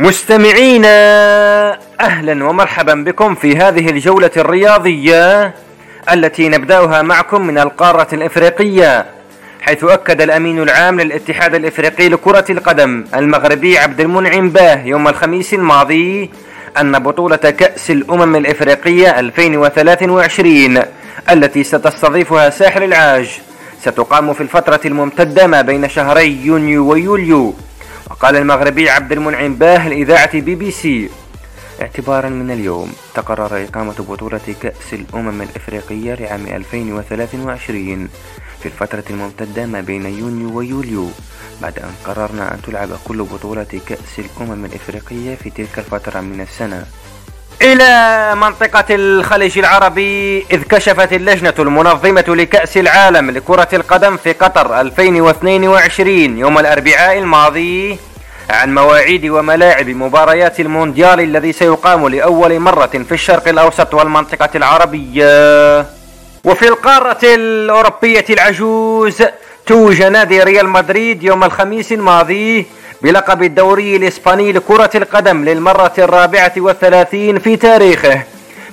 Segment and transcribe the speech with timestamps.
[0.00, 0.88] مستمعينا
[2.00, 5.54] أهلا ومرحبا بكم في هذه الجولة الرياضية
[6.12, 9.06] التي نبدأها معكم من القارة الإفريقية
[9.60, 16.30] حيث أكد الأمين العام للاتحاد الإفريقي لكرة القدم المغربي عبد المنعم باه يوم الخميس الماضي
[16.80, 20.82] أن بطولة كأس الأمم الإفريقية 2023
[21.30, 23.40] التي ستستضيفها ساحل العاج
[23.82, 27.54] ستقام في الفترة الممتدة ما بين شهري يونيو ويوليو.
[28.24, 31.10] وقال المغربي عبد المنعم باه لإذاعة بي بي سي.
[31.82, 38.08] اعتبارا من اليوم تقرر إقامة بطولة كأس الأمم الإفريقية لعام 2023
[38.60, 41.08] في الفترة الممتدة ما بين يونيو ويوليو
[41.62, 46.86] بعد أن قررنا أن تلعب كل بطولة كأس الأمم الإفريقية في تلك الفترة من السنة.
[47.62, 56.38] إلى منطقة الخليج العربي إذ كشفت اللجنة المنظمة لكأس العالم لكرة القدم في قطر 2022
[56.38, 57.98] يوم الأربعاء الماضي
[58.50, 65.86] عن مواعيد وملاعب مباريات المونديال الذي سيقام لأول مرة في الشرق الأوسط والمنطقة العربية.
[66.44, 69.22] وفي القارة الأوروبية العجوز
[69.66, 72.66] توج نادي ريال مدريد يوم الخميس الماضي
[73.02, 78.22] بلقب الدوري الإسباني لكرة القدم للمرة الرابعة والثلاثين في تاريخه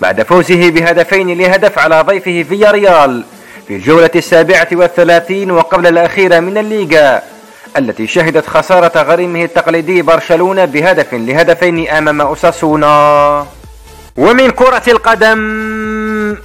[0.00, 3.24] بعد فوزه بهدفين لهدف على ضيفه فيا ريال
[3.68, 7.22] في الجولة السابعة والثلاثين وقبل الأخيرة من الليغا.
[7.78, 13.46] التي شهدت خسارة غريمه التقليدي برشلونة بهدف لهدفين أمام أساسونا
[14.16, 15.38] ومن كرة القدم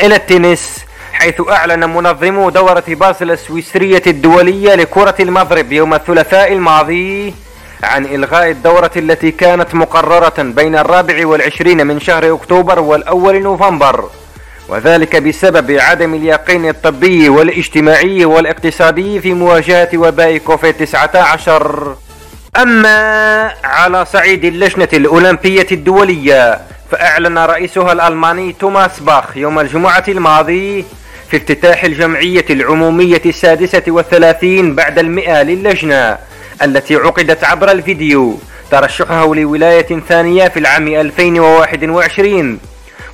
[0.00, 7.34] إلى التنس حيث أعلن منظمو دورة بازل السويسرية الدولية لكرة المضرب يوم الثلاثاء الماضي
[7.82, 14.10] عن إلغاء الدورة التي كانت مقررة بين الرابع والعشرين من شهر أكتوبر والأول نوفمبر.
[14.70, 21.96] وذلك بسبب عدم اليقين الطبي والاجتماعي والاقتصادي في مواجهة وباء كوفيد 19
[22.56, 26.60] أما على صعيد اللجنة الأولمبية الدولية
[26.90, 30.84] فأعلن رئيسها الألماني توماس باخ يوم الجمعة الماضي
[31.30, 36.18] في افتتاح الجمعية العمومية السادسة والثلاثين بعد المئة للجنة
[36.62, 38.38] التي عقدت عبر الفيديو
[38.70, 42.58] ترشحه لولاية ثانية في العام 2021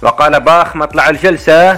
[0.03, 1.77] وقال باخ مطلع الجلسة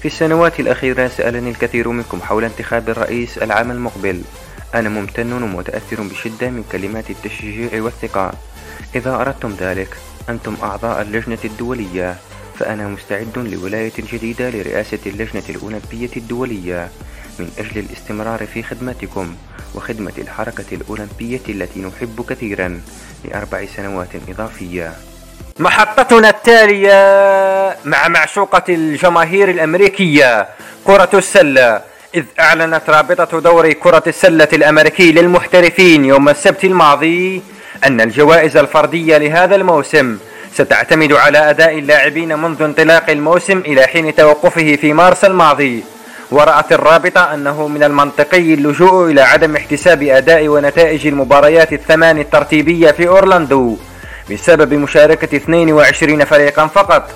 [0.00, 4.22] في السنوات الأخيرة سألني الكثير منكم حول انتخاب الرئيس العام المقبل.
[4.74, 8.32] أنا ممتن ومتأثر بشدة من كلمات التشجيع والثقة.
[8.94, 9.96] إذا أردتم ذلك
[10.28, 12.16] أنتم أعضاء اللجنة الدولية
[12.58, 16.88] فأنا مستعد لولاية جديدة لرئاسة اللجنة الأولمبية الدولية
[17.38, 19.34] من أجل الاستمرار في خدمتكم
[19.74, 22.80] وخدمة الحركة الأولمبية التي نحب كثيرا
[23.24, 24.92] لأربع سنوات إضافية.
[25.58, 30.48] محطتنا التالية مع معشوقة الجماهير الأمريكية
[30.84, 31.80] كرة السلة.
[32.14, 37.42] إذ أعلنت رابطة دوري كرة السلة الأمريكي للمحترفين يوم السبت الماضي
[37.84, 40.18] أن الجوائز الفردية لهذا الموسم
[40.54, 45.84] ستعتمد على أداء اللاعبين منذ انطلاق الموسم إلى حين توقفه في مارس الماضي.
[46.30, 53.08] ورأت الرابطة أنه من المنطقي اللجوء إلى عدم احتساب أداء ونتائج المباريات الثمان الترتيبية في
[53.08, 53.76] أورلاندو.
[54.30, 57.10] بسبب مشاركة 22 فريقا فقط.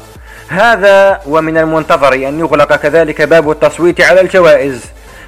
[0.49, 4.81] هذا ومن المنتظر أن يغلق كذلك باب التصويت على الجوائز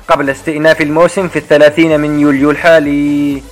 [0.08, 3.42] قبل استئناف الموسم في الثلاثين من يوليو الحالي.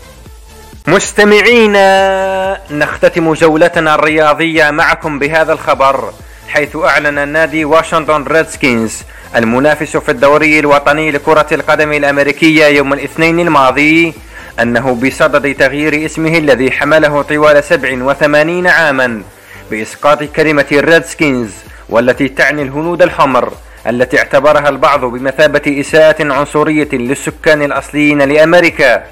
[0.86, 6.12] مستمعينا نختتم جولتنا الرياضية معكم بهذا الخبر
[6.48, 9.02] حيث أعلن نادي واشنطن ريدسكينز
[9.36, 14.14] المنافس في الدوري الوطني لكرة القدم الأمريكية يوم الاثنين الماضي
[14.62, 19.22] أنه بصدد تغيير اسمه الذي حمله طوال 87 عاما
[19.70, 21.54] بإسقاط كلمة الريدسكينز
[21.88, 23.52] والتي تعني الهنود الحمر
[23.86, 29.04] التي اعتبرها البعض بمثابة إساءة عنصرية للسكان الأصليين لأمريكا.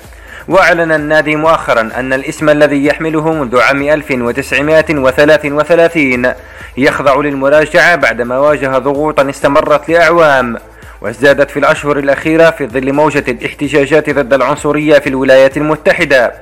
[0.49, 6.33] وأعلن النادي مؤخرا أن الاسم الذي يحمله منذ عام 1933
[6.77, 10.57] يخضع للمراجعة بعدما واجه ضغوطا استمرت لأعوام.
[11.01, 16.33] وازدادت في الأشهر الأخيرة في ظل موجة الاحتجاجات ضد العنصرية في الولايات المتحدة.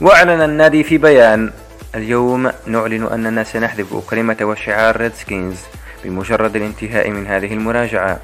[0.00, 1.50] وأعلن النادي في بيان
[1.94, 5.56] اليوم نعلن أننا سنحذف كلمة وشعار ريدسكينز
[6.04, 8.18] بمجرد الانتهاء من هذه المراجعة.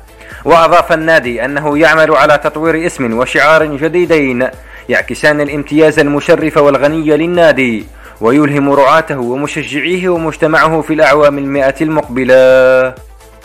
[0.44, 4.49] وأضاف النادي أنه يعمل على تطوير اسم وشعار جديدين
[4.88, 7.87] يعكسان الامتياز المشرف والغني للنادي
[8.21, 12.94] ويلهم رعاته ومشجعيه ومجتمعه في الأعوام المئة المقبلة.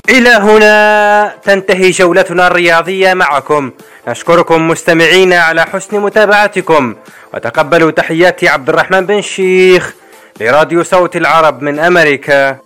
[0.09, 3.71] إلى هنا تنتهي جولتنا الرياضية معكم.
[4.07, 6.95] نشكركم مستمعين على حسن متابعتكم.
[7.33, 9.93] وتقبلوا تحيات عبد الرحمن بن شيخ
[10.39, 12.57] لراديو صوت العرب من أمريكا.